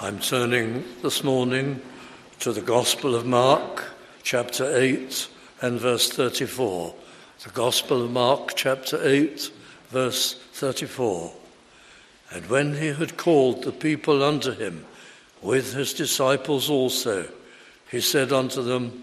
[0.00, 1.80] I'm turning this morning
[2.38, 3.82] to the Gospel of Mark,
[4.22, 5.28] chapter 8
[5.60, 6.94] and verse 34.
[7.42, 9.50] The Gospel of Mark, chapter 8,
[9.88, 11.32] verse 34.
[12.30, 14.86] And when he had called the people unto him,
[15.42, 17.28] with his disciples also,
[17.90, 19.02] he said unto them,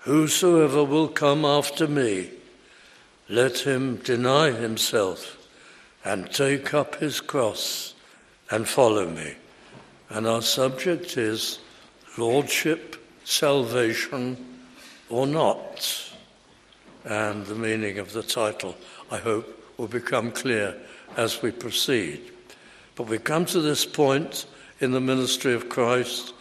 [0.00, 2.30] Whosoever will come after me,
[3.28, 5.38] let him deny himself
[6.04, 7.94] and take up his cross
[8.50, 9.36] and follow me.
[10.12, 11.58] And our subject is
[12.18, 14.36] Lordship, Salvation,
[15.08, 16.12] or not.
[17.06, 18.76] And the meaning of the title,
[19.10, 20.76] I hope, will become clear
[21.16, 22.30] as we proceed.
[22.94, 24.44] But we come to this point
[24.80, 26.34] in the ministry of Christ,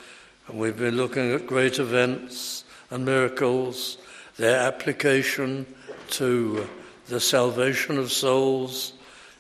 [0.50, 4.00] and we've been looking at great events and miracles,
[4.36, 5.66] their application
[6.10, 6.68] to
[7.08, 8.92] the salvation of souls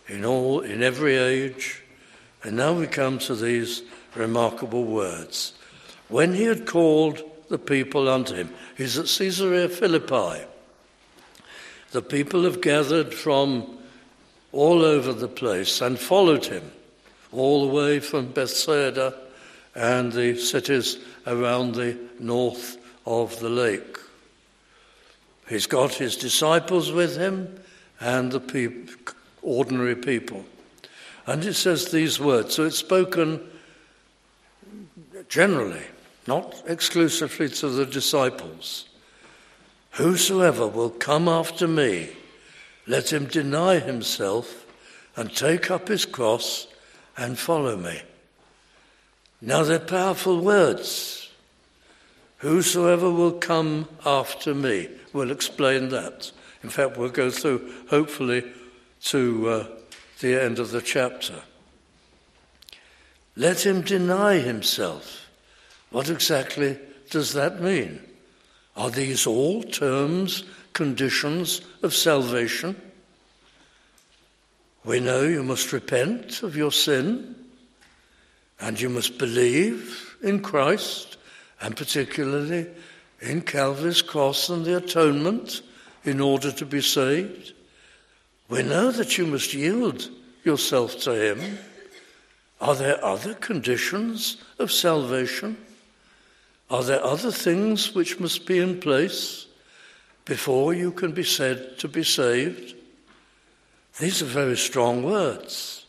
[0.07, 1.83] in all in every age.
[2.43, 3.83] And now we come to these
[4.15, 5.53] remarkable words.
[6.07, 10.45] When he had called the people unto him, he's at Caesarea Philippi.
[11.91, 13.77] The people have gathered from
[14.51, 16.71] all over the place and followed him,
[17.31, 19.13] all the way from Bethsaida
[19.75, 23.97] and the cities around the north of the lake.
[25.47, 27.61] He's got his disciples with him
[27.99, 28.73] and the
[29.41, 30.45] ordinary people.
[31.25, 32.55] And it says these words.
[32.55, 33.50] So it's spoken
[35.31, 35.85] generally,
[36.27, 38.89] not exclusively to the disciples.
[39.91, 42.09] Whosoever will come after me,
[42.85, 44.65] let him deny himself
[45.15, 46.67] and take up his cross
[47.17, 48.01] and follow me.
[49.39, 51.29] Now they're powerful words.
[52.39, 54.89] Whosoever will come after me.
[55.13, 56.29] We'll explain that.
[56.61, 58.51] In fact, we'll go through, hopefully,
[59.03, 59.67] to uh,
[60.19, 61.41] the end of the chapter.
[63.37, 65.20] Let him deny himself.
[65.91, 66.79] What exactly
[67.09, 68.01] does that mean?
[68.75, 72.75] Are these all terms, conditions of salvation?
[74.83, 77.35] We know you must repent of your sin
[78.59, 81.17] and you must believe in Christ
[81.59, 82.67] and particularly
[83.19, 85.61] in Calvary's cross and the atonement
[86.03, 87.53] in order to be saved.
[88.49, 90.09] We know that you must yield
[90.43, 91.59] yourself to Him.
[92.59, 95.57] Are there other conditions of salvation?
[96.71, 99.45] Are there other things which must be in place
[100.23, 102.75] before you can be said to be saved?
[103.99, 105.85] These are very strong words.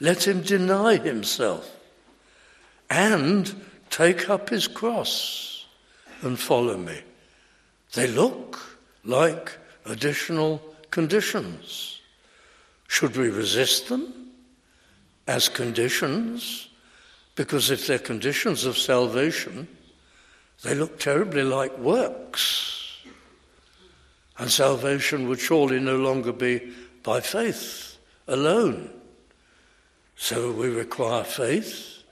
[0.00, 1.74] Let him deny himself
[2.90, 3.54] and
[3.88, 5.64] take up his cross
[6.20, 7.00] and follow me.
[7.94, 8.60] They look
[9.02, 9.56] like
[9.86, 10.60] additional
[10.90, 12.02] conditions.
[12.86, 14.12] Should we resist them
[15.26, 16.68] as conditions?
[17.34, 19.68] Because if they're conditions of salvation,
[20.62, 22.98] they look terribly like works.
[24.38, 26.72] And salvation would surely no longer be
[27.02, 27.96] by faith
[28.28, 28.90] alone.
[30.16, 32.02] So we require faith,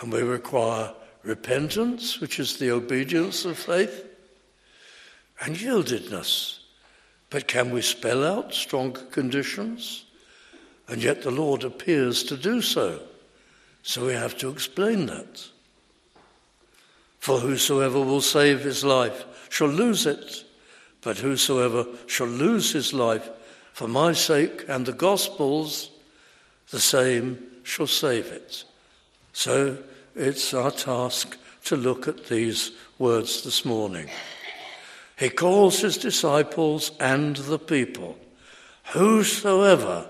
[0.00, 4.04] and we require repentance, which is the obedience of faith,
[5.40, 6.58] and yieldedness.
[7.30, 10.04] But can we spell out stronger conditions?
[10.88, 13.00] And yet the Lord appears to do so.
[13.86, 15.46] So we have to explain that.
[17.20, 20.44] For whosoever will save his life shall lose it,
[21.02, 23.30] but whosoever shall lose his life
[23.72, 25.90] for my sake and the gospel's,
[26.70, 28.64] the same shall save it.
[29.32, 29.78] So
[30.16, 34.10] it's our task to look at these words this morning.
[35.16, 38.18] He calls his disciples and the people,
[38.94, 40.08] Whosoever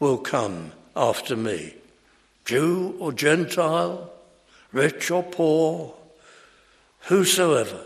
[0.00, 1.74] will come after me.
[2.46, 4.10] Jew or Gentile,
[4.72, 5.94] rich or poor,
[7.00, 7.84] whosoever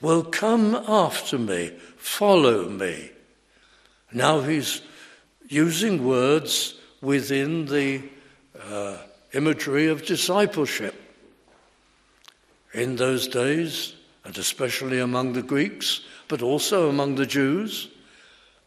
[0.00, 3.10] will come after me, follow me.
[4.12, 4.80] Now he's
[5.48, 8.02] using words within the
[8.60, 8.98] uh,
[9.32, 10.94] imagery of discipleship.
[12.72, 17.88] In those days, and especially among the Greeks, but also among the Jews,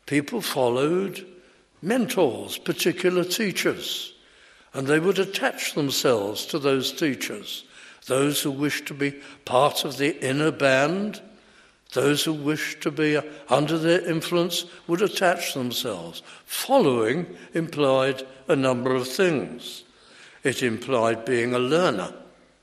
[0.06, 1.25] people followed
[1.81, 4.15] mentors, particular teachers
[4.75, 7.63] and they would attach themselves to those teachers.
[8.07, 9.13] Those who wished to be
[9.45, 11.22] part of the inner band,
[11.94, 13.18] those who wished to be
[13.48, 16.24] under their influence would attach themselves.
[16.45, 19.86] Following implied a number of things.
[20.44, 22.13] It implied being a learner,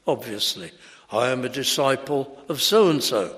[0.07, 0.71] obviously.
[1.11, 3.35] I am a disciple of so and so,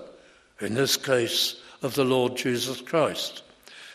[0.60, 3.44] in this case, of the Lord Jesus Christ.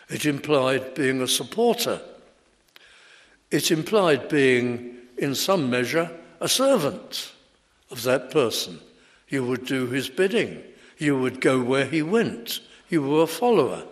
[0.07, 1.99] It implied being a supporter
[3.51, 7.31] It implied being, in some measure, a servant
[7.89, 8.79] of that person.
[9.27, 10.63] You would do his bidding.
[10.97, 12.59] You would go where he went.
[12.89, 13.83] You were a follower.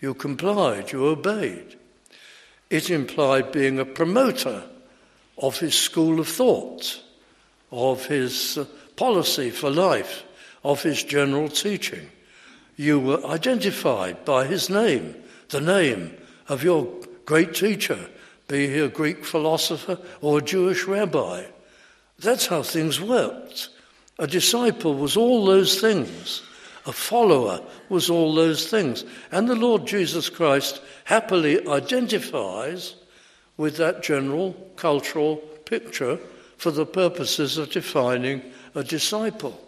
[0.00, 0.92] You complied.
[0.92, 1.76] You obeyed.
[2.70, 4.64] It implied being a promoter
[5.38, 7.02] of his school of thought,
[7.70, 8.64] of his uh,
[8.96, 10.24] policy for life,
[10.64, 12.10] of his general teaching.
[12.76, 15.16] You were identified by his name,
[15.48, 16.16] the name
[16.48, 16.88] of your
[17.24, 18.08] great teacher,
[18.52, 21.46] be he a Greek philosopher or a Jewish rabbi.
[22.18, 23.70] That's how things worked.
[24.18, 26.42] A disciple was all those things.
[26.84, 29.06] A follower was all those things.
[29.30, 32.94] And the Lord Jesus Christ happily identifies
[33.56, 36.18] with that general cultural picture
[36.58, 38.42] for the purposes of defining
[38.74, 39.58] a disciple.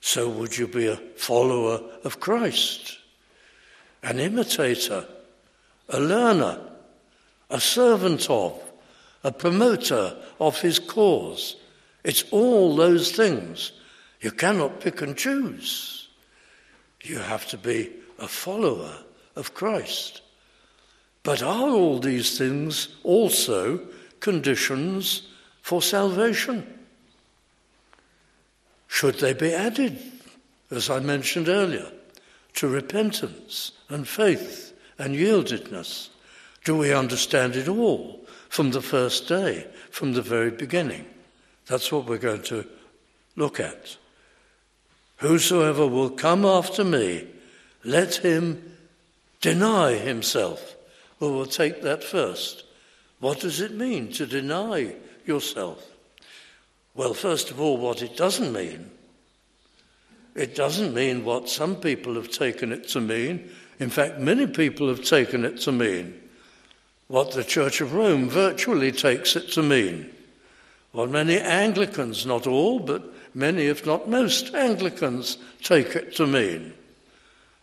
[0.00, 2.98] So would you be a follower of Christ,
[4.02, 5.06] an imitator,
[5.88, 6.58] a learner,
[7.54, 8.60] a servant of,
[9.22, 11.54] a promoter of his cause.
[12.02, 13.70] It's all those things.
[14.20, 16.08] You cannot pick and choose.
[17.02, 18.98] You have to be a follower
[19.36, 20.22] of Christ.
[21.22, 23.80] But are all these things also
[24.18, 25.28] conditions
[25.62, 26.66] for salvation?
[28.88, 30.02] Should they be added,
[30.72, 31.92] as I mentioned earlier,
[32.54, 36.08] to repentance and faith and yieldedness?
[36.64, 41.04] Do we understand it all from the first day, from the very beginning?
[41.66, 42.66] That's what we're going to
[43.36, 43.96] look at.
[45.18, 47.28] Whosoever will come after me,
[47.84, 48.76] let him
[49.42, 50.74] deny himself.
[51.20, 52.64] Well, we'll take that first.
[53.20, 54.96] What does it mean to deny
[55.26, 55.86] yourself?
[56.94, 58.90] Well, first of all, what it doesn't mean.
[60.34, 63.50] It doesn't mean what some people have taken it to mean.
[63.78, 66.20] In fact, many people have taken it to mean
[67.08, 70.10] what the Church of Rome virtually takes it to mean.
[70.92, 73.02] What many Anglicans, not all, but
[73.34, 76.72] many, if not most Anglicans, take it to mean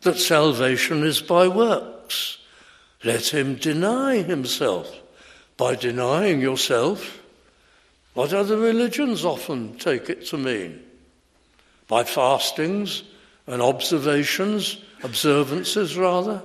[0.02, 2.38] that salvation is by works.
[3.04, 4.98] Let him deny himself.
[5.58, 7.22] By denying yourself,
[8.14, 10.82] what other religions often take it to mean?
[11.88, 13.04] By fastings
[13.46, 16.42] and observations, observances rather,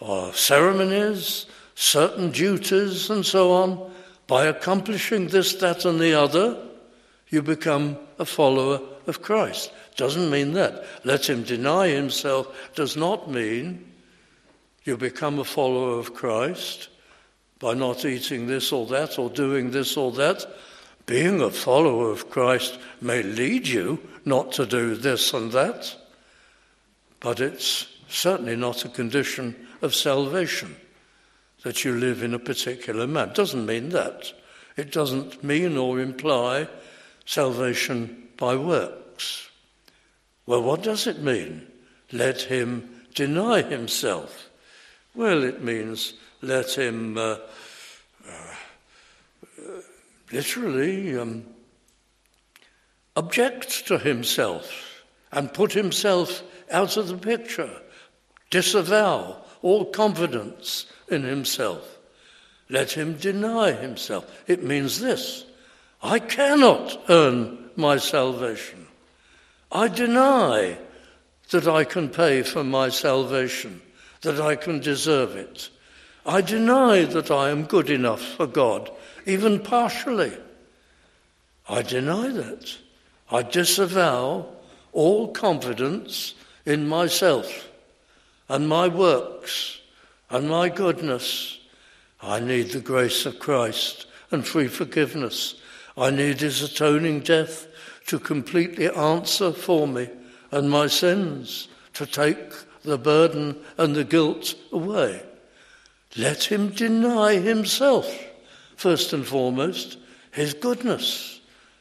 [0.00, 3.92] or ceremonies, certain duties, and so on.
[4.26, 6.56] By accomplishing this, that, and the other,
[7.28, 9.70] you become a follower of Christ.
[9.96, 10.84] Doesn't mean that.
[11.04, 13.92] Let him deny himself does not mean
[14.84, 16.88] you become a follower of Christ
[17.58, 20.44] by not eating this or that or doing this or that.
[21.04, 25.94] Being a follower of Christ may lead you not to do this and that,
[27.20, 30.74] but it's certainly not a condition of salvation
[31.66, 33.02] that you live in a particular.
[33.24, 34.32] It doesn't mean that.
[34.76, 36.68] It doesn't mean or imply
[37.24, 39.50] salvation by works.
[40.46, 41.66] Well, what does it mean?
[42.12, 44.48] Let him deny himself.
[45.12, 47.38] Well, it means let him uh,
[50.30, 51.46] literally um,
[53.16, 55.02] object to himself
[55.32, 57.82] and put himself out of the picture,
[58.50, 61.98] disavow all confidence in himself.
[62.68, 64.24] Let him deny himself.
[64.46, 65.44] It means this
[66.02, 68.86] I cannot earn my salvation.
[69.70, 70.78] I deny
[71.50, 73.82] that I can pay for my salvation,
[74.22, 75.68] that I can deserve it.
[76.24, 78.90] I deny that I am good enough for God
[79.26, 80.32] even partially.
[81.68, 82.78] I deny that.
[83.30, 84.46] I disavow
[84.92, 87.68] all confidence in myself
[88.48, 89.80] and my works
[90.30, 91.58] and my goodness.
[92.20, 95.60] I need the grace of Christ and free forgiveness.
[95.96, 97.68] I need his atoning death
[98.06, 100.08] to completely answer for me
[100.50, 102.52] and my sins, to take
[102.82, 105.22] the burden and the guilt away.
[106.16, 108.08] Let him deny himself
[108.76, 109.98] first and foremost,
[110.30, 111.40] his goodness,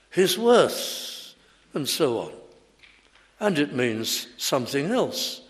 [0.10, 1.36] his worth,
[1.74, 2.32] and so on.
[3.40, 5.42] And it means something else.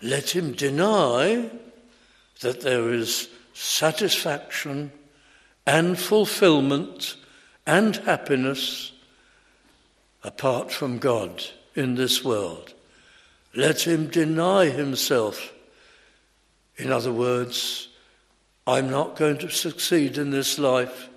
[0.00, 1.50] Let him deny
[2.42, 4.92] that there is satisfaction
[5.66, 7.16] and fulfillment
[7.66, 8.92] and happiness
[10.22, 11.44] apart from God
[11.74, 12.74] in this world.
[13.54, 15.52] Let him deny himself.
[16.76, 17.88] In other words,
[18.66, 21.08] I'm not going to succeed in this life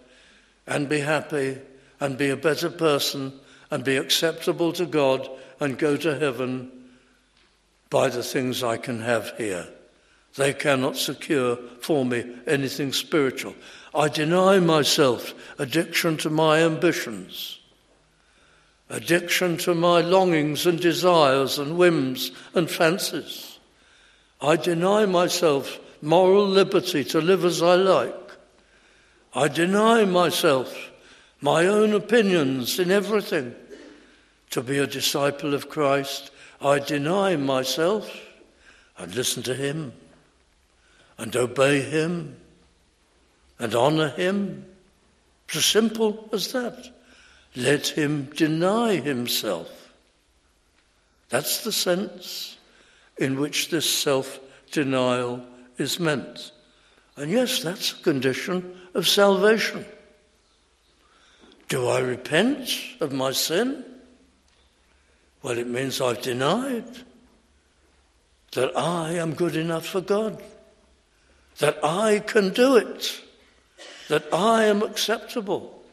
[0.67, 1.57] and be happy
[1.99, 3.33] and be a better person
[3.71, 5.29] and be acceptable to God
[5.59, 6.71] and go to heaven
[7.89, 9.67] by the things I can have here.
[10.35, 13.55] They cannot secure for me anything spiritual.
[13.93, 17.59] I deny myself addiction to my ambitions,
[18.89, 23.59] addiction to my longings and desires and whims and fancies.
[24.41, 28.13] I deny myself moral liberty to live as I like.
[29.33, 30.91] I deny myself
[31.39, 33.55] my own opinions in everything.
[34.51, 38.09] To be a disciple of Christ, I deny myself
[38.97, 39.93] and listen to Him
[41.17, 42.35] and obey Him
[43.59, 44.65] and honour Him.
[45.47, 46.89] It's as simple as that.
[47.55, 49.93] Let Him deny Himself.
[51.29, 52.57] That's the sense
[53.17, 54.39] in which this self
[54.71, 55.45] denial
[55.77, 56.51] is meant.
[57.17, 59.85] And yes, that's a condition of salvation.
[61.69, 62.69] Do I repent
[62.99, 63.83] of my sin?
[65.41, 66.85] Well, it means I've denied
[68.53, 70.41] that I am good enough for God,
[71.59, 73.21] that I can do it,
[74.09, 75.83] that I am acceptable.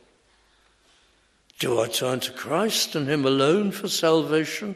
[1.59, 4.75] Do I turn to Christ and Him alone for salvation?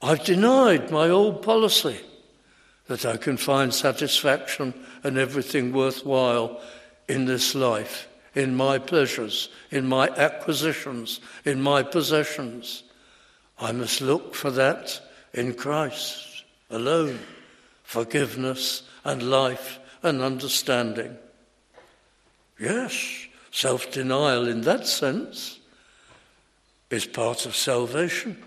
[0.00, 1.98] I've denied my old policy
[2.86, 6.60] that I can find satisfaction and everything worthwhile
[7.08, 12.84] in this life, in my pleasures, in my acquisitions, in my possessions.
[13.58, 15.00] I must look for that
[15.34, 17.18] in Christ alone
[17.82, 21.16] forgiveness and life and understanding.
[22.58, 25.58] Yes, self denial in that sense
[26.90, 28.42] is part of salvation.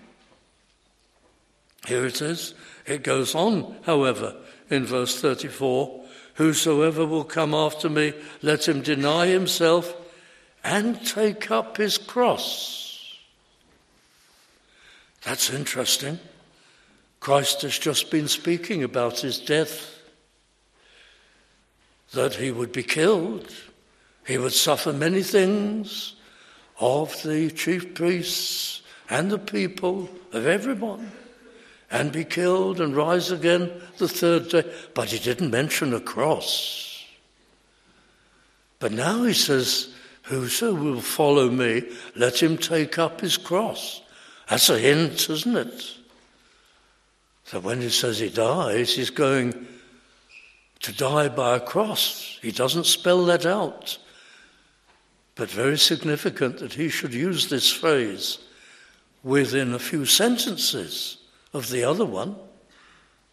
[1.86, 2.54] Here it is.
[2.86, 4.36] It goes on, however,
[4.70, 6.02] in verse 34
[6.34, 9.94] Whosoever will come after me, let him deny himself
[10.64, 13.16] and take up his cross.
[15.24, 16.18] That's interesting.
[17.20, 19.93] Christ has just been speaking about his death,
[22.14, 23.52] that he would be killed,
[24.26, 26.14] he would suffer many things
[26.80, 31.12] of the chief priests and the people, of everyone
[31.94, 34.64] and be killed and rise again the third day.
[34.94, 37.04] But he didn't mention a cross.
[38.80, 39.94] But now he says,
[40.24, 41.84] Whoso will follow me,
[42.16, 44.02] let him take up his cross.
[44.48, 45.96] That's a hint, isn't it?
[47.52, 49.68] That when he says he dies, he's going
[50.80, 52.38] to die by a cross.
[52.42, 53.98] He doesn't spell that out.
[55.34, 58.38] But very significant that he should use this phrase
[59.22, 61.18] within a few sentences
[61.52, 62.36] of the other one,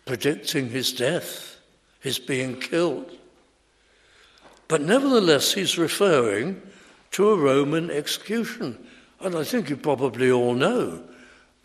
[0.05, 1.60] predicting his death,
[2.00, 3.17] his being killed.
[4.67, 6.62] But nevertheless, he's referring
[7.12, 8.88] to a Roman execution.
[9.19, 11.03] And I think you probably all know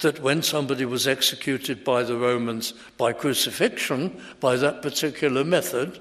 [0.01, 5.99] that when somebody was executed by the Romans by crucifixion, by that particular method,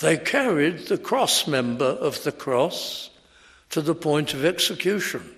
[0.00, 3.10] they carried the cross member of the cross
[3.70, 5.34] to the point of execution.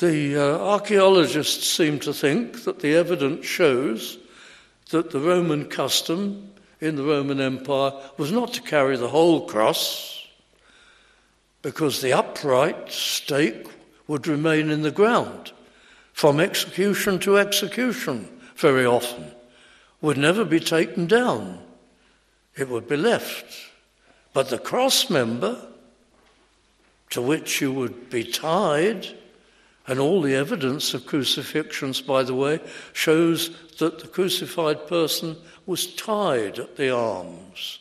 [0.00, 4.18] The uh, archaeologists seem to think that the evidence shows
[4.90, 10.26] that the Roman custom in the Roman Empire was not to carry the whole cross
[11.62, 13.66] because the upright stake
[14.06, 15.52] would remain in the ground
[16.18, 19.24] from execution to execution very often,
[20.00, 21.62] would never be taken down.
[22.56, 23.46] It would be left.
[24.32, 25.64] But the cross member
[27.10, 29.06] to which you would be tied
[29.86, 32.58] and all the evidence of crucifixions, by the way,
[32.92, 37.78] shows that the crucified person was tied at the arms.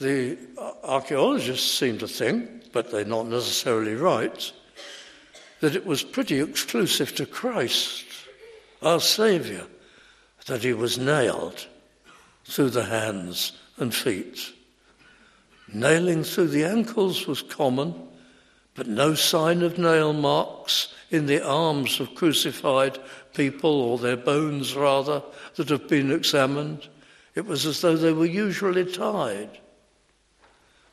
[0.00, 0.38] The
[0.82, 4.50] archaeologists seem to think, but they're not necessarily right,
[5.60, 8.04] that it was pretty exclusive to Christ,
[8.82, 9.66] our Saviour,
[10.46, 11.66] that he was nailed
[12.44, 14.52] through the hands and feet.
[15.72, 18.08] Nailing through the ankles was common
[18.78, 22.96] but no sign of nail marks in the arms of crucified
[23.34, 25.20] people, or their bones rather,
[25.56, 26.86] that have been examined.
[27.34, 29.50] It was as though they were usually tied.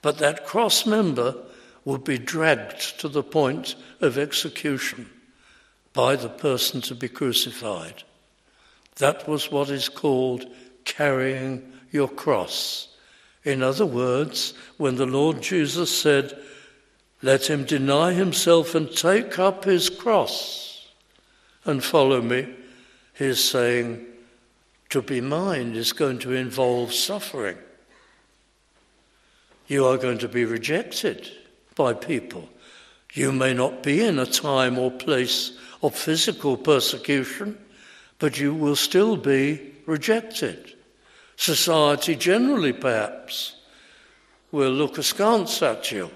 [0.01, 1.35] But that cross member
[1.85, 5.09] would be dragged to the point of execution
[5.93, 8.03] by the person to be crucified.
[8.97, 10.45] That was what is called
[10.83, 12.89] carrying your cross.
[13.43, 16.37] In other words, when the Lord Jesus said,
[17.21, 20.87] let him deny himself and take up his cross
[21.63, 22.53] and follow me.
[23.13, 24.05] He's saying,
[24.89, 27.57] to be mine is going to involve suffering.
[29.67, 31.31] You are going to be rejected
[31.75, 32.49] by people.
[33.13, 37.57] You may not be in a time or place of physical persecution,
[38.19, 40.73] but you will still be rejected.
[41.37, 43.55] Society generally, perhaps,
[44.51, 46.09] will look askance at you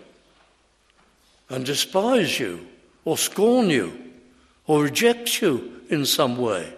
[1.50, 2.66] and despise you
[3.06, 4.12] or scorn you
[4.66, 6.74] or reject you in some way.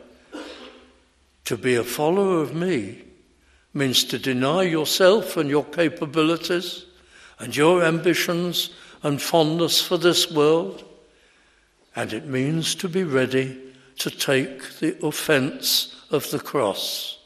[1.45, 3.03] To be a follower of me
[3.73, 6.85] means to deny yourself and your capabilities
[7.41, 8.69] and your ambitions
[9.01, 10.83] and fondness for this world,
[11.95, 13.59] and it means to be ready
[13.97, 17.17] to take the offence of the cross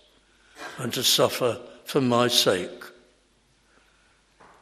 [0.77, 2.83] and to suffer for my sake.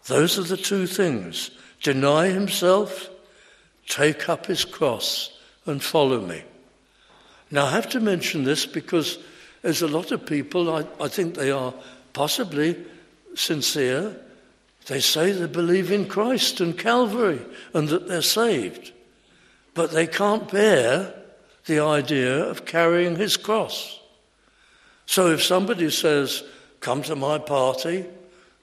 [0.08, 3.10] Those are the two things deny himself,
[3.88, 6.42] take up his cross, and follow me.
[7.52, 9.20] Now, I have to mention this because
[9.62, 11.74] there's a lot of people, I, I think they are
[12.14, 12.84] possibly
[13.36, 14.16] sincere.
[14.88, 17.42] They say they believe in Christ and Calvary
[17.74, 18.92] and that they're saved,
[19.74, 21.14] but they can't bear
[21.66, 24.00] the idea of carrying his cross.
[25.06, 26.44] So if somebody says,
[26.80, 28.06] Come to my party,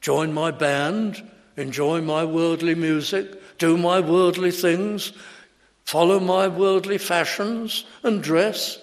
[0.02, 5.12] join my band, enjoy my worldly music, do my worldly things,
[5.84, 8.78] follow my worldly fashions and dress,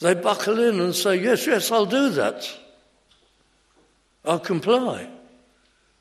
[0.00, 2.50] they buckle in and say, Yes, yes, I'll do that.
[4.24, 5.08] I'll comply.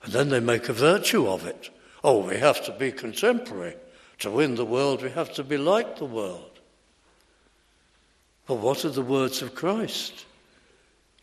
[0.03, 1.69] And then they make a virtue of it.
[2.03, 3.75] Oh, we have to be contemporary.
[4.19, 6.59] To win the world, we have to be like the world.
[8.45, 10.25] But what are the words of Christ?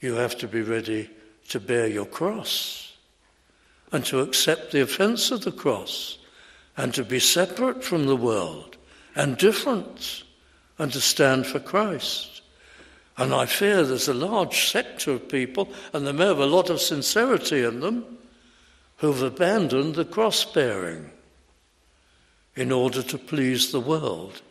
[0.01, 1.11] You have to be ready
[1.51, 2.97] to bear your cross
[3.93, 6.19] and to accept the offense of the cross
[6.77, 8.77] and to be separate from the world
[9.15, 10.23] and different
[10.79, 12.41] and to stand for Christ.
[13.19, 16.71] And I fear there's a large sector of people, and they may have a lot
[16.71, 18.19] of sincerity in them,
[19.01, 21.11] who've abandoned the cross bearing
[22.55, 24.43] in order to please the world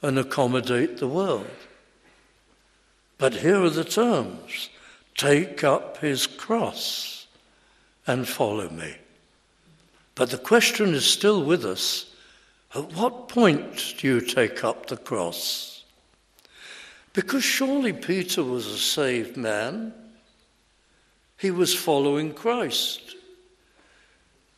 [0.00, 1.50] and accommodate the world.
[3.18, 4.70] But here are the terms
[5.18, 7.26] take up his cross
[8.06, 8.96] and follow me.
[10.14, 12.06] But the question is still with us
[12.74, 15.84] at what point do you take up the cross?
[17.12, 19.92] Because surely Peter was a saved man.
[21.36, 23.16] He was following Christ.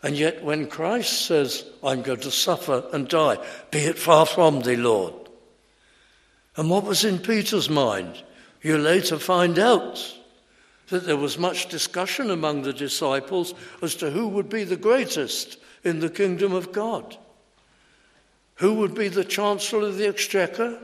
[0.02, 3.38] And yet, when Christ says, I'm going to suffer and die,
[3.70, 5.14] be it far from thee, Lord.
[6.56, 8.22] And what was in Peter's mind?
[8.62, 10.16] You later find out
[10.88, 15.58] that there was much discussion among the disciples as to who would be the greatest
[15.84, 17.16] in the kingdom of God.
[18.56, 20.78] Who would be the Chancellor of the Exchequer?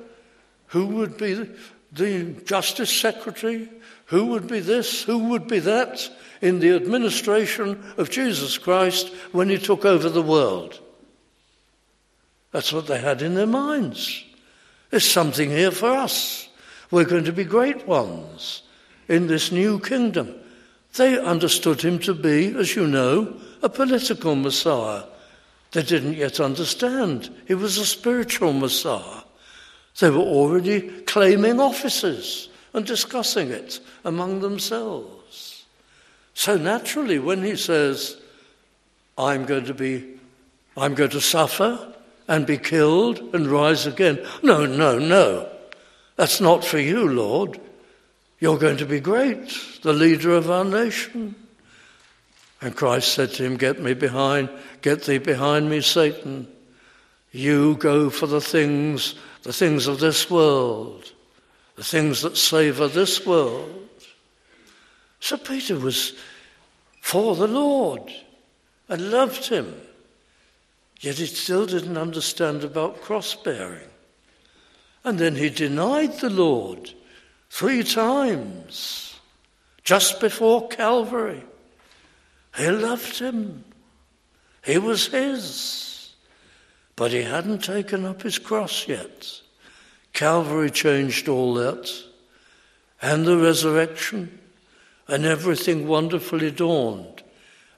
[0.69, 1.49] Who would be
[1.93, 3.69] the Justice Secretary?
[4.07, 5.03] Who would be this?
[5.03, 6.09] Who would be that
[6.41, 10.81] in the administration of Jesus Christ when he took over the world?
[12.53, 14.25] That's what they had in their minds.
[14.91, 16.49] There's something here for us.
[16.91, 18.63] We're going to be great ones
[19.09, 20.35] in this new kingdom.
[20.97, 25.03] They understood him to be, as you know, a political Messiah.
[25.73, 29.23] They didn't yet understand he was a spiritual Messiah.
[29.99, 35.65] They were already claiming offices and discussing it among themselves.
[36.35, 38.17] So naturally, when he says,
[39.19, 40.19] I'm going to be,
[40.77, 41.95] I'm going to suffer
[42.29, 44.25] and be killed and rise again.
[44.43, 45.51] No, no, no.
[46.17, 47.59] That's not for you, Lord.
[48.39, 51.35] You're going to be great, the leader of our nation.
[52.61, 54.51] And Christ said to him, Get me behind,
[54.83, 56.47] get thee behind me, Satan.
[57.33, 59.15] You go for the things
[59.47, 61.13] the things of this world,
[61.77, 63.89] the things that savour this world.
[65.21, 66.15] So Peter was
[67.01, 68.13] for the Lord
[68.89, 69.81] and loved him,
[71.01, 73.89] yet he still didn't understand about cross bearing.
[75.05, 76.93] And then he denied the Lord
[77.51, 79.21] three times
[79.85, 81.45] just before Calvary.
[82.57, 83.65] He loved him,
[84.65, 85.93] he was his.
[86.97, 89.43] But he hadn't taken up his cross yet.
[90.17, 91.93] Calvary changed all that,
[93.03, 94.41] and the resurrection,
[95.07, 97.23] and everything wonderfully dawned.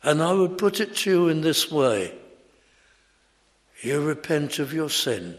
[0.05, 2.15] And I would put it to you in this way.
[3.83, 5.37] You repent of your sin,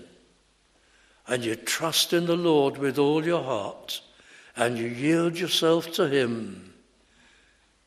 [1.25, 4.01] and you trust in the Lord with all your heart,
[4.57, 6.73] and you yield yourself to Him,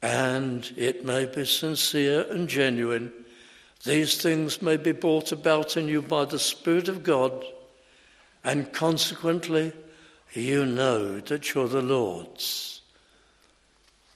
[0.01, 3.13] and it may be sincere and genuine.
[3.85, 7.45] These things may be brought about in you by the Spirit of God,
[8.45, 9.73] and consequently,
[10.33, 12.81] you know that you're the Lord's.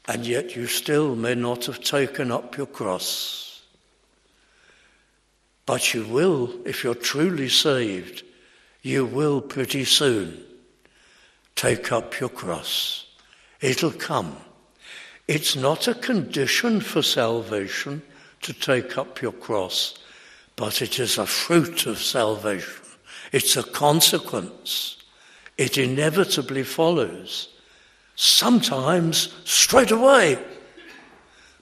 [0.08, 3.62] And yet you still may not have taken up your cross.
[5.66, 8.22] But you will, if you're truly saved,
[8.82, 10.42] you will pretty soon
[11.56, 13.06] take up your cross.
[13.60, 14.36] It'll come.
[15.26, 18.02] It's not a condition for salvation
[18.42, 19.98] to take up your cross,
[20.54, 22.85] but it is a fruit of salvation.
[23.36, 24.96] It's a consequence.
[25.58, 27.50] It inevitably follows.
[28.14, 30.38] Sometimes straight away.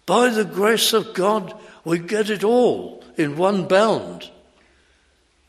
[0.06, 1.52] By the grace of God,
[1.84, 4.30] we get it all in one bound.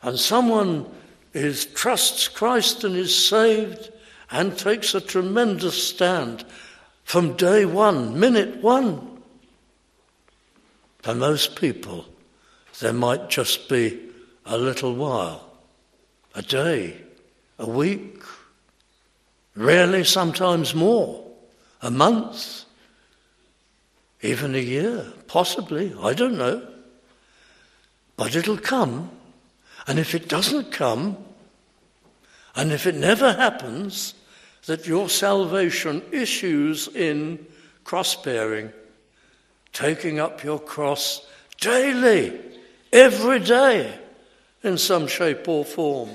[0.02, 0.86] And someone
[1.32, 3.92] is, trusts Christ and is saved
[4.28, 6.44] and takes a tremendous stand
[7.04, 9.22] from day one, minute one.
[11.02, 12.04] For most people,
[12.80, 14.00] there might just be
[14.44, 15.45] a little while,
[16.36, 16.94] a day,
[17.58, 18.22] a week,
[19.56, 21.24] rarely sometimes more,
[21.80, 22.64] a month,
[24.20, 26.66] even a year, possibly, I don't know.
[28.16, 29.10] But it'll come.
[29.86, 31.16] And if it doesn't come,
[32.54, 34.14] and if it never happens,
[34.66, 37.46] that your salvation issues in
[37.84, 38.72] cross bearing,
[39.72, 41.26] taking up your cross
[41.60, 42.38] daily,
[42.92, 43.98] every day,
[44.62, 46.10] in some shape or form,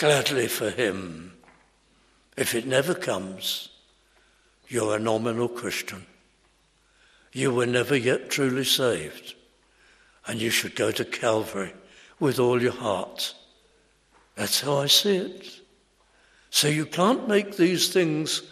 [0.00, 1.30] gladly for Him.
[2.34, 3.68] If it never comes,
[4.66, 6.06] you're a nominal Christian.
[7.34, 9.34] You were never yet truly saved,
[10.26, 11.74] and you should go to Calvary
[12.18, 13.34] with all your heart.
[14.36, 15.60] That's how I see it.
[16.48, 18.42] So you can't make these things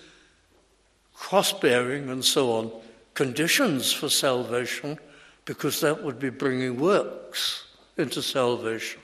[1.14, 2.70] cross bearing and so on
[3.14, 4.98] conditions for salvation
[5.46, 7.64] because that would be bringing works
[7.96, 9.00] into salvation.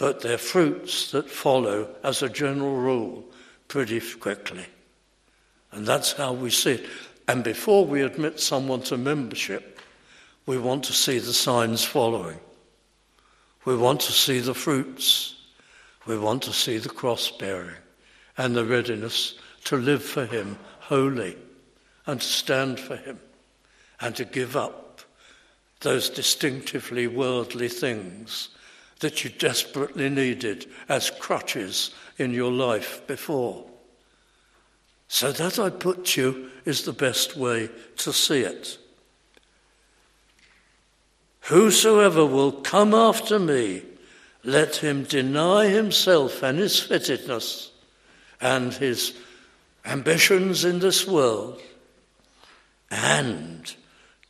[0.00, 3.22] But they're fruits that follow, as a general rule,
[3.68, 4.64] pretty quickly.
[5.72, 6.86] And that's how we see it.
[7.28, 9.78] And before we admit someone to membership,
[10.46, 12.40] we want to see the signs following.
[13.66, 15.34] We want to see the fruits.
[16.06, 17.76] We want to see the cross bearing
[18.38, 19.34] and the readiness
[19.64, 21.36] to live for Him wholly
[22.06, 23.20] and to stand for Him
[24.00, 25.02] and to give up
[25.80, 28.48] those distinctively worldly things
[29.00, 33.66] that you desperately needed as crutches in your life before.
[35.08, 38.78] So, that I put you is the best way to see it.
[41.42, 43.82] Whosoever will come after me,
[44.44, 47.70] let him deny himself and his fittedness
[48.40, 49.14] and his
[49.84, 51.60] ambitions in this world
[52.90, 53.74] and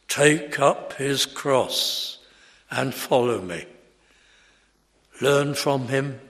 [0.09, 2.19] take up his cross
[2.71, 3.67] and follow me.
[5.21, 6.21] Learn from him,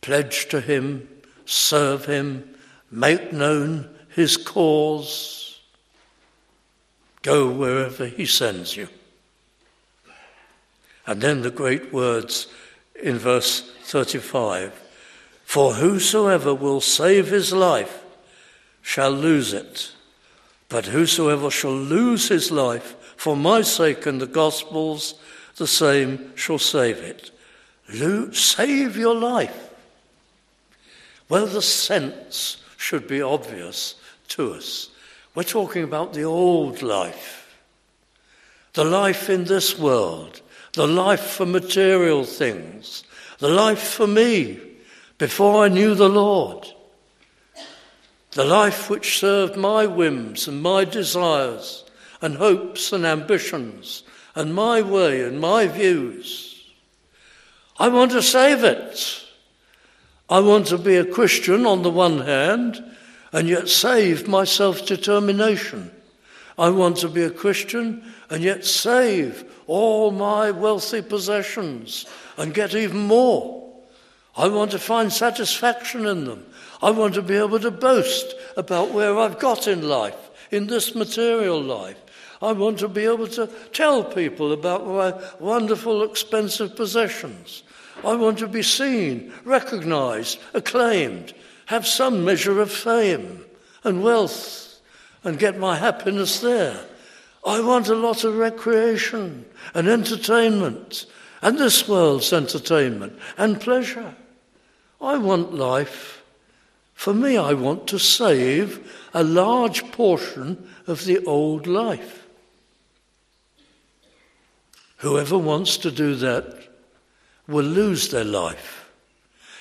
[0.00, 1.08] pledge to him,
[1.44, 2.56] serve him,
[2.90, 5.60] make known his cause.
[7.22, 8.88] Go wherever he sends you.
[11.06, 12.46] And then the great words
[13.02, 14.72] in verse 35
[15.44, 18.04] For whosoever will save his life
[18.82, 19.92] shall lose it,
[20.68, 25.14] but whosoever shall lose his life for my sake and the gospel's,
[25.56, 27.30] the same shall save it.
[27.88, 29.70] Save your life.
[31.28, 33.94] Well, the sense should be obvious
[34.28, 34.90] to us.
[35.34, 37.58] We're talking about the old life,
[38.74, 40.40] the life in this world,
[40.74, 43.04] the life for material things,
[43.38, 44.60] the life for me
[45.18, 46.66] before I knew the Lord,
[48.32, 51.84] the life which served my whims and my desires
[52.20, 54.02] and hopes and ambitions
[54.34, 56.53] and my way and my views.
[57.78, 59.24] I want to save it.
[60.28, 62.82] I want to be a Christian on the one hand
[63.32, 65.90] and yet save my self determination.
[66.56, 72.06] I want to be a Christian and yet save all my wealthy possessions
[72.36, 73.72] and get even more.
[74.36, 76.46] I want to find satisfaction in them.
[76.82, 80.94] I want to be able to boast about where I've got in life, in this
[80.94, 82.00] material life.
[82.44, 87.62] I want to be able to tell people about my wonderful, expensive possessions.
[88.04, 91.32] I want to be seen, recognized, acclaimed,
[91.66, 93.46] have some measure of fame
[93.82, 94.80] and wealth,
[95.22, 96.84] and get my happiness there.
[97.46, 101.06] I want a lot of recreation and entertainment
[101.40, 104.14] and this world's entertainment and pleasure.
[105.00, 106.22] I want life.
[106.94, 112.23] For me, I want to save a large portion of the old life.
[115.04, 116.66] Whoever wants to do that
[117.46, 118.90] will lose their life.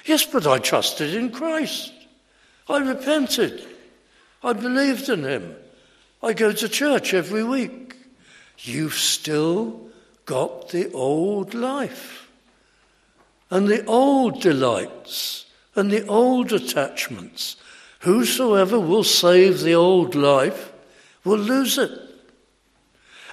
[0.05, 1.91] Yes, but I trusted in Christ.
[2.69, 3.61] I repented.
[4.41, 5.53] I believed in Him.
[6.23, 7.93] I go to church every week.
[8.59, 9.81] You've still
[10.23, 12.29] got the old life
[13.49, 17.57] and the old delights and the old attachments.
[17.99, 20.71] Whosoever will save the old life
[21.25, 21.99] will lose it.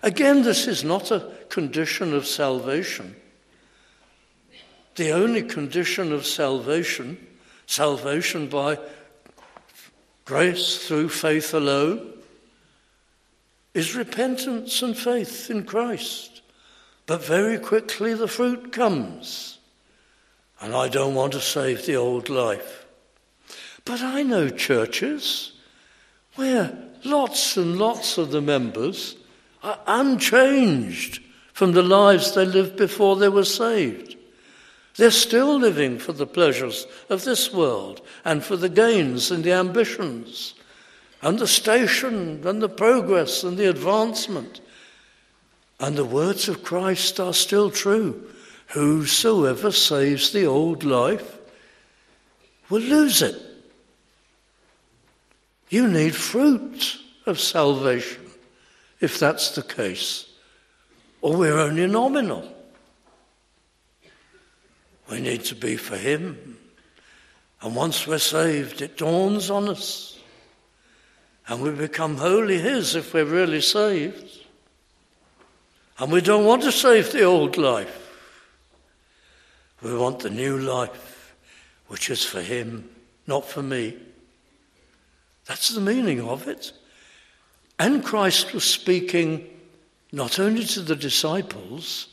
[0.02, 3.16] Again, this is not a condition of salvation.
[4.96, 7.26] The only condition of salvation,
[7.66, 8.78] salvation by
[10.24, 12.12] grace through faith alone,
[13.74, 16.42] is repentance and faith in Christ.
[17.06, 19.58] But very quickly the fruit comes.
[20.60, 22.86] And I don't want to save the old life.
[23.84, 25.52] But I know churches
[26.36, 29.16] where lots and lots of the members
[29.62, 34.16] are unchanged from the lives they lived before they were saved.
[34.96, 39.52] They're still living for the pleasures of this world and for the gains and the
[39.52, 40.54] ambitions
[41.22, 44.60] and the station and the progress and the advancement.
[45.78, 48.30] And the words of Christ are still true.
[48.68, 51.38] Whosoever saves the old life
[52.68, 53.36] will lose it.
[55.68, 58.19] You need fruit of salvation
[59.00, 60.26] if that's the case,
[61.22, 62.50] or we're only nominal.
[65.10, 66.58] We need to be for Him.
[67.62, 70.18] And once we're saved, it dawns on us.
[71.48, 74.38] And we become wholly His if we're really saved.
[75.98, 77.96] And we don't want to save the old life.
[79.82, 81.34] We want the new life,
[81.88, 82.88] which is for Him,
[83.26, 83.96] not for me.
[85.46, 86.72] That's the meaning of it.
[87.80, 89.48] And Christ was speaking
[90.12, 92.08] not only to the disciples,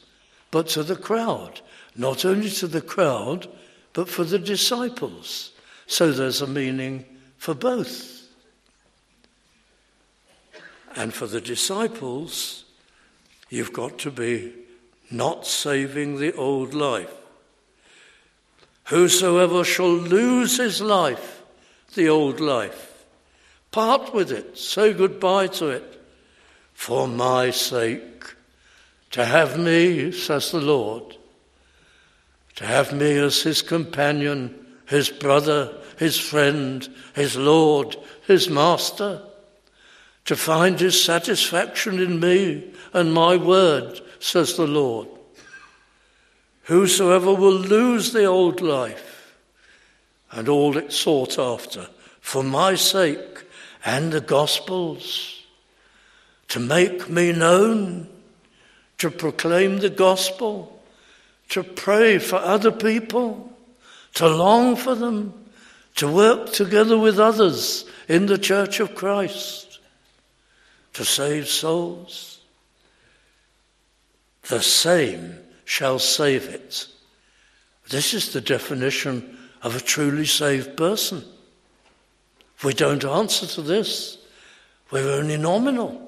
[0.49, 1.59] but to the crowd.
[1.93, 3.49] Not only to the crowd,
[3.91, 5.51] but for the disciples.
[5.85, 7.03] So there's a meaning
[7.35, 8.29] for both.
[10.95, 12.63] And for the disciples,
[13.49, 14.53] you've got to be
[15.11, 17.13] not saving the old life.
[18.85, 21.43] Whosoever shall lose his life,
[21.93, 22.86] the old life,
[23.77, 26.01] Part with it, say goodbye to it,
[26.73, 28.23] for my sake.
[29.11, 31.15] To have me, says the Lord,
[32.55, 39.21] to have me as his companion, his brother, his friend, his Lord, his master,
[40.25, 45.07] to find his satisfaction in me and my word, says the Lord.
[46.63, 49.35] Whosoever will lose the old life
[50.31, 51.87] and all it sought after
[52.21, 53.43] for my sake
[53.87, 55.41] and the Gospels,
[56.49, 58.09] to make me known,
[58.97, 60.83] to proclaim the gospel,
[61.47, 63.49] to pray for other people,
[64.15, 65.33] to long for them,
[65.95, 69.79] to work together with others in the Church of Christ,
[70.91, 72.41] to save souls.
[74.49, 76.87] The same shall save it.
[77.87, 81.23] This is the definition of a truly saved person.
[82.63, 84.17] We don't answer to this,
[84.91, 86.07] we're only nominal.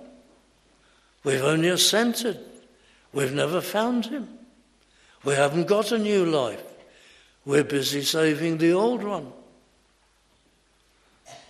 [1.24, 2.40] We've only assented.
[3.12, 4.30] We've never found him.
[5.24, 6.64] We haven't got a new life.
[7.46, 9.32] We're busy saving the old one.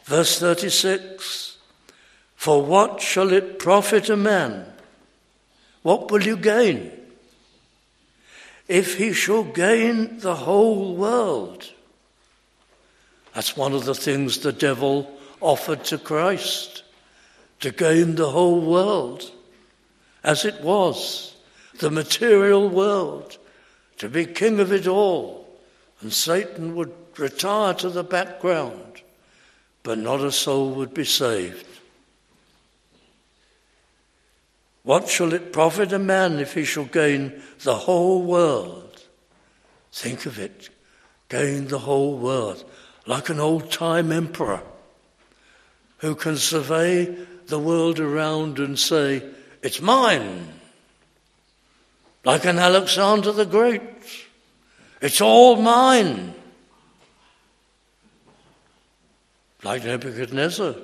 [0.06, 1.58] Verse 36
[2.36, 4.66] For what shall it profit a man?
[5.84, 6.92] What will you gain?
[8.68, 11.72] If he shall gain the whole world
[13.34, 15.10] that's one of the things the devil
[15.42, 16.84] offered to Christ
[17.60, 19.32] to gain the whole world
[20.24, 21.36] as it was,
[21.78, 23.38] the material world,
[23.98, 25.48] to be king of it all.
[26.02, 29.02] And Satan would retire to the background,
[29.84, 31.66] but not a soul would be saved.
[34.84, 39.04] What shall it profit a man if he shall gain the whole world?
[39.92, 40.70] Think of it
[41.30, 42.66] gain the whole world
[43.10, 44.62] like an old time emperor
[45.98, 47.06] who can survey
[47.48, 49.24] the world around and say,
[49.64, 50.48] It's mine.
[52.24, 53.82] Like an Alexander the Great,
[55.02, 56.36] it's all mine.
[59.64, 60.76] Like Nebuchadnezzar,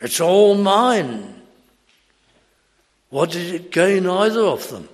[0.00, 1.42] it's all mine.
[3.10, 4.88] What did it gain either of them?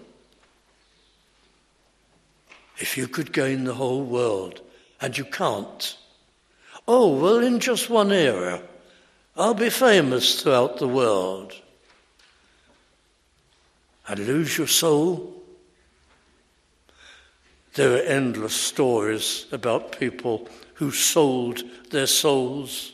[2.79, 4.61] If you could gain the whole world,
[5.01, 5.97] and you can't,
[6.87, 8.63] Oh, well, in just one area,
[9.37, 11.55] I'll be famous throughout the world.
[14.09, 15.41] And lose your soul.
[17.75, 22.93] There are endless stories about people who sold their souls.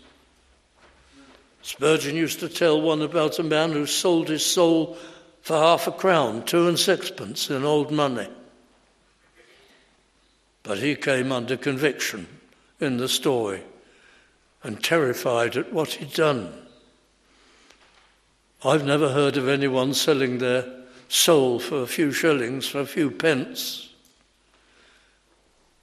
[1.62, 4.98] Spurgeon used to tell one about a man who sold his soul
[5.40, 8.28] for half a crown, two and sixpence in old money.
[10.62, 12.26] But he came under conviction
[12.78, 13.62] in the story
[14.66, 16.52] and terrified at what he'd done.
[18.64, 20.66] I've never heard of anyone selling their
[21.08, 23.90] soul for a few shillings, for a few pence.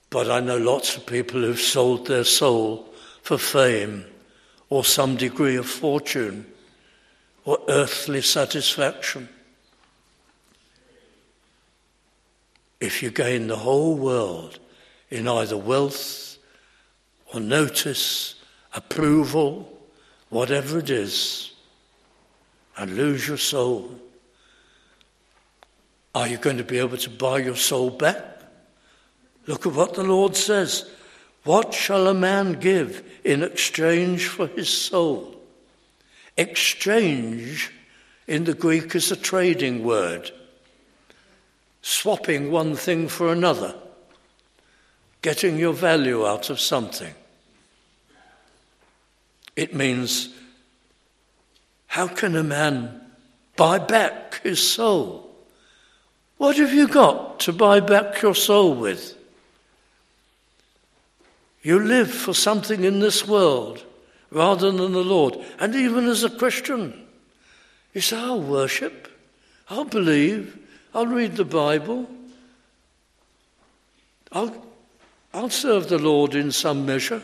[0.10, 4.04] But I know lots of people who've sold their soul for fame
[4.70, 6.46] or some degree of fortune
[7.46, 9.30] or earthly satisfaction.
[12.82, 14.60] If you gain the whole world
[15.10, 16.38] in either wealth
[17.34, 18.36] or notice,
[18.74, 19.72] approval,
[20.30, 21.52] whatever it is,
[22.78, 24.00] and lose your soul,
[26.16, 28.42] are you going to be able to buy your soul back?
[29.48, 30.90] Look at what the Lord says.
[31.44, 35.36] What shall a man give in exchange for his soul?
[36.38, 37.72] Exchange
[38.28, 40.32] in the Greek is a trading word,
[41.82, 43.76] swapping one thing for another,
[45.22, 47.14] getting your value out of something.
[49.56, 50.30] It means
[51.88, 53.02] how can a man
[53.56, 55.30] buy back his soul?
[56.38, 59.16] What have you got to buy back your soul with?
[61.62, 63.86] You live for something in this world
[64.32, 65.38] rather than the Lord.
[65.60, 67.06] And even as a Christian,
[67.94, 69.08] you say, I'll worship,
[69.70, 70.58] I'll believe,
[70.94, 72.10] I'll read the Bible,
[74.32, 74.66] I'll,
[75.34, 77.22] I'll serve the Lord in some measure,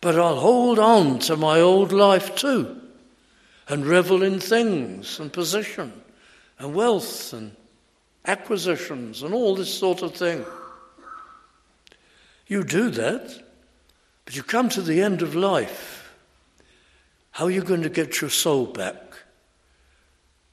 [0.00, 2.80] but I'll hold on to my old life too
[3.68, 5.92] and revel in things and position
[6.58, 7.54] and wealth and
[8.24, 10.44] acquisitions and all this sort of thing.
[12.46, 13.42] You do that,
[14.24, 16.14] but you come to the end of life.
[17.32, 18.96] How are you going to get your soul back?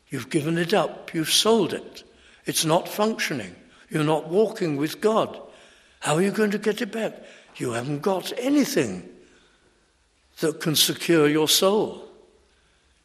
[0.09, 2.03] You've given it up, you've sold it.
[2.45, 3.55] It's not functioning.
[3.89, 5.39] You're not walking with God.
[5.99, 7.23] How are you going to get it back?
[7.55, 9.09] You haven't got anything
[10.39, 12.07] that can secure your soul.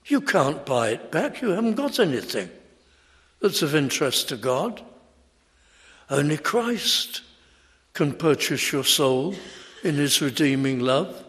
[0.06, 1.40] You can't buy it back.
[1.40, 2.50] You haven't got anything
[3.40, 4.82] that's of interest to God.
[6.08, 7.22] Only Christ
[7.92, 9.34] can purchase your soul
[9.82, 11.24] in his redeeming love?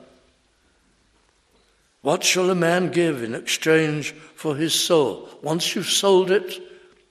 [2.02, 5.30] What shall a man give in exchange for his soul?
[5.42, 6.60] Once you've sold it,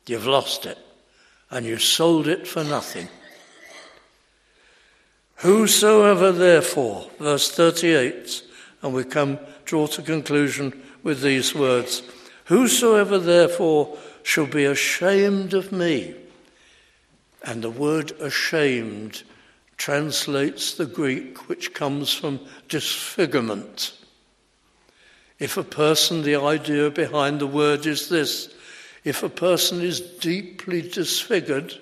[0.07, 0.79] you've lost it,
[1.51, 3.09] and you've sold it for nothing.
[5.37, 8.43] Whosoever therefore, verse 38,
[8.83, 12.03] and we come draw to conclusion with these words,
[12.45, 16.15] whosoever therefore shall be ashamed of me,
[17.45, 19.23] and the word ashamed
[19.77, 23.95] translates the Greek which comes from disfigurement.
[25.39, 28.55] If a person, the idea behind the word is this
[29.05, 31.75] if a person is deeply disfigured,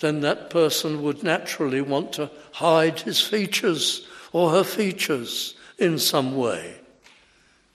[0.00, 6.36] then that person would naturally want to hide his features or her features in some
[6.36, 6.74] way.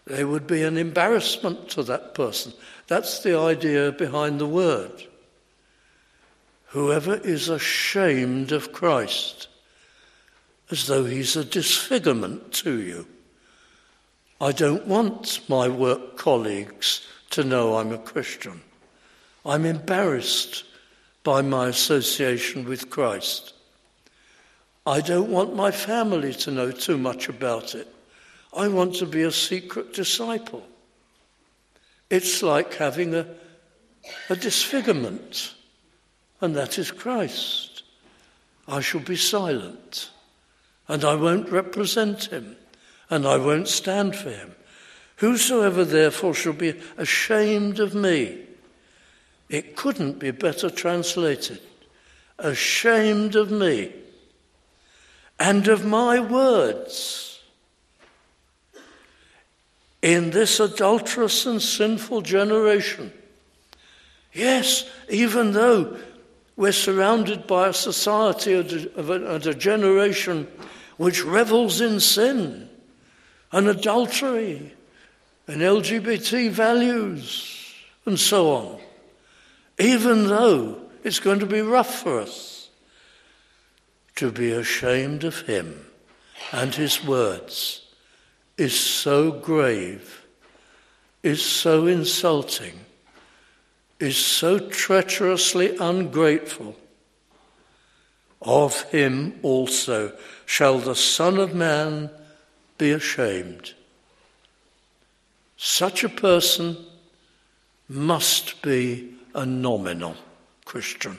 [0.05, 2.53] They would be an embarrassment to that person.
[2.87, 5.03] That's the idea behind the word.
[6.67, 9.47] Whoever is ashamed of Christ,
[10.71, 13.07] as though he's a disfigurement to you.
[14.41, 18.61] I don't want my work colleagues to know I'm a Christian.
[19.45, 20.65] I'm embarrassed
[21.23, 23.53] by my association with Christ.
[24.85, 27.92] I don't want my family to know too much about it.
[28.55, 30.63] I want to be a secret disciple.
[32.09, 33.27] It's like having a,
[34.29, 35.53] a disfigurement
[36.43, 37.83] and that is Christ.
[38.67, 40.09] I shall be silent,
[40.89, 42.57] and I won't represent him,
[43.09, 44.53] and I won't stand for him.
[45.17, 48.39] Whosoever therefore shall be ashamed of me,
[49.47, 51.61] it couldn't be better translated.
[52.37, 53.93] Ashamed of me
[55.39, 57.32] and of my words
[60.03, 63.11] in this adulterous and sinful generation.
[64.33, 65.97] Yes, even though
[66.57, 70.47] we're surrounded by a society and a, generation
[70.97, 72.69] which revels in sin
[73.53, 74.73] and adultery
[75.47, 77.73] and LGBT values
[78.05, 78.79] and so on,
[79.79, 82.69] even though it's going to be rough for us
[84.17, 85.85] to be ashamed of him
[86.51, 87.82] and his words
[88.57, 90.25] is so grave,
[91.23, 92.79] is so insulting
[94.03, 96.75] is so treacherously ungrateful,
[98.41, 100.11] of him also
[100.45, 102.09] shall the Son of Man
[102.77, 103.73] be ashamed.
[105.55, 106.75] Such a person
[107.87, 110.17] must be a nominal
[110.65, 111.17] Christian,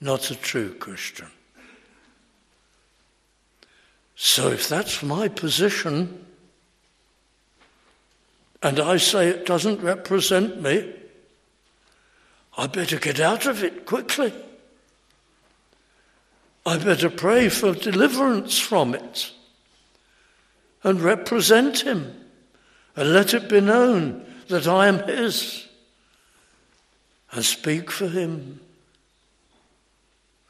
[0.00, 1.28] not a true Christian.
[4.16, 6.25] So if that's my position,
[8.66, 10.92] and I say it doesn't represent me,
[12.58, 14.32] I better get out of it quickly.
[16.66, 19.30] I better pray for deliverance from it
[20.82, 22.12] and represent him
[22.96, 25.68] and let it be known that I am his
[27.30, 28.58] and speak for him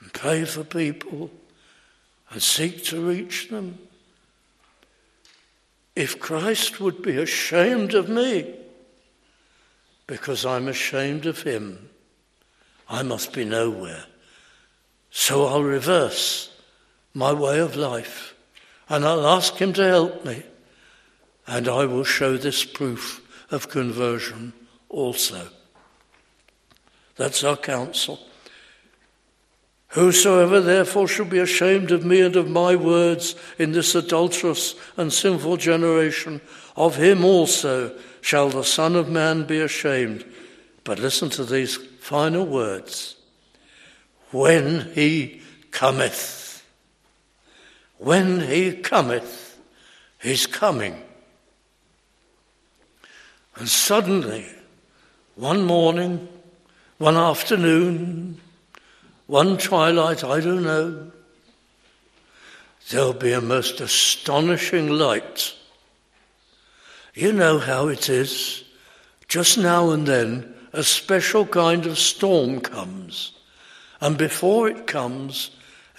[0.01, 1.31] and pray for people
[2.31, 3.86] and seek to reach them.
[5.97, 8.55] If Christ would be ashamed of me
[10.07, 11.89] because I'm ashamed of him,
[12.89, 14.05] I must be nowhere.
[15.11, 16.55] So I'll reverse
[17.15, 18.35] my way of life
[18.91, 20.43] and I'll ask him to help me
[21.47, 24.53] and I will show this proof of conversion
[24.91, 25.49] also.
[27.17, 28.21] That's our counsel.
[29.97, 35.11] Whosoever therefore shall be ashamed of me and of my words in this adulterous and
[35.11, 36.43] sinful generation,
[36.77, 40.23] of him also shall the Son of Man be ashamed.
[40.85, 43.17] But listen to these final words.
[44.33, 45.41] When he
[45.71, 46.63] cometh.
[47.97, 49.59] When he cometh,
[50.21, 51.03] he's coming.
[53.55, 54.45] And suddenly,
[55.37, 56.29] one morning,
[56.99, 58.43] one afternoon,
[59.27, 61.11] one twilight, I don't know,
[62.91, 65.55] there'll be a most astonishing light.
[67.15, 68.63] You know how it is.
[69.29, 73.33] Just now and then, a special kind of storm comes.
[74.01, 75.51] And before it comes,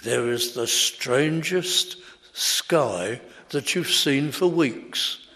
[0.02, 1.96] there is the strangest
[2.32, 3.20] sky
[3.50, 5.26] that you've seen for weeks.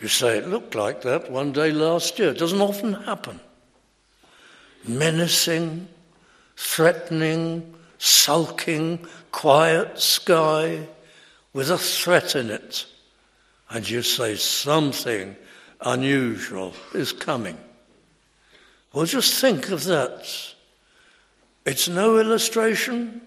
[0.00, 2.30] You say it looked like that one day last year.
[2.30, 3.40] It doesn't often happen.
[4.86, 5.88] Menacing,
[6.58, 8.98] threatening, sulking,
[9.30, 10.88] quiet sky
[11.52, 12.84] with a threat in it.
[13.70, 15.36] And you say something
[15.80, 17.56] unusual is coming.
[18.92, 20.26] Well, just think of that.
[21.64, 23.20] It's no illustration,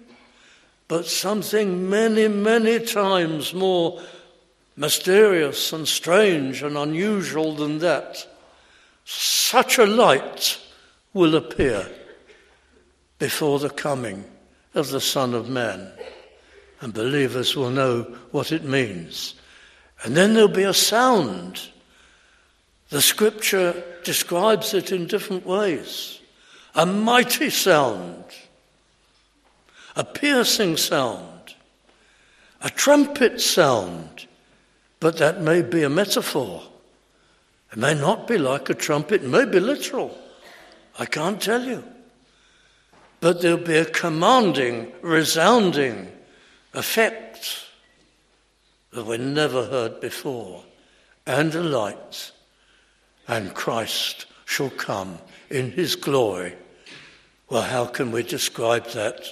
[0.89, 4.01] but something many, many times more
[4.75, 8.27] mysterious and strange and unusual than that.
[9.05, 10.59] Such a light
[11.13, 11.89] will appear
[13.21, 14.25] before the coming
[14.73, 15.87] of the Son of Man.
[16.81, 18.01] And believers will know
[18.31, 19.35] what it means.
[20.03, 21.61] And then there'll be a sound.
[22.89, 26.19] The scripture describes it in different ways
[26.73, 28.25] a mighty sound,
[29.95, 31.53] a piercing sound,
[32.61, 34.25] a trumpet sound,
[34.99, 36.63] but that may be a metaphor.
[37.71, 40.17] It may not be like a trumpet, it may be literal.
[40.97, 41.83] I can't tell you.
[43.21, 46.11] But there'll be a commanding, resounding
[46.73, 47.67] effect
[48.91, 50.63] that we never heard before,
[51.25, 52.31] and a light,
[53.27, 55.19] and Christ shall come
[55.51, 56.55] in his glory.
[57.47, 59.23] Well, how can we describe that?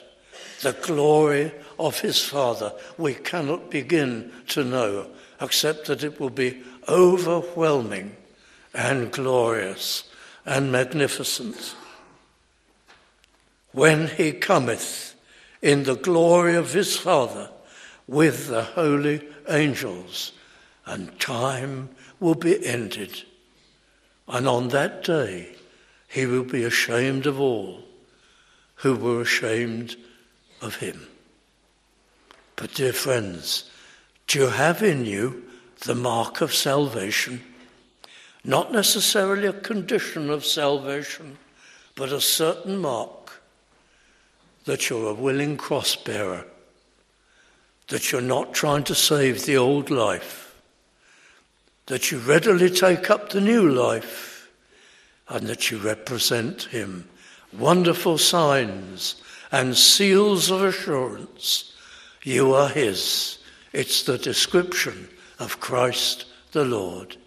[0.62, 5.08] The glory of his Father we cannot begin to know
[5.42, 8.16] except that it will be overwhelming
[8.74, 10.04] and glorious
[10.46, 11.76] and magnificent.
[13.72, 15.16] When he cometh
[15.62, 17.50] in the glory of his Father
[18.08, 20.32] with the holy angels,
[20.86, 21.90] and time
[22.20, 23.24] will be ended.
[24.28, 25.56] And on that day,
[26.08, 27.84] he will be ashamed of all
[28.76, 29.96] who were ashamed
[30.62, 31.08] of him.
[32.56, 33.70] But, dear friends,
[34.28, 35.44] do you have in you
[35.82, 37.42] the mark of salvation?
[38.44, 41.38] Not necessarily a condition of salvation,
[41.96, 43.19] but a certain mark
[44.70, 46.46] that you're a willing cross bearer,
[47.88, 50.62] that you're not trying to save the old life,
[51.88, 54.48] that you readily take up the new life,
[55.28, 57.10] and that you represent Him.
[57.58, 59.16] Wonderful signs
[59.52, 61.74] and seals of assurance.
[62.22, 63.40] You are His.
[63.74, 65.10] It's the description
[65.40, 67.18] of Christ the Lord.